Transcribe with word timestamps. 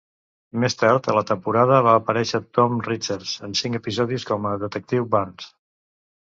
Més 0.61 0.75
tard 0.77 1.09
a 1.11 1.13
la 1.17 1.21
temporada 1.31 1.77
va 1.87 1.93
aparèixer 2.01 2.41
Tom 2.59 2.73
Richards 2.87 3.35
en 3.49 3.53
cinc 3.61 3.79
episodis 3.81 4.27
com 4.31 4.49
a 4.55 4.55
Detectiu 4.65 5.07
Burns. 5.15 5.53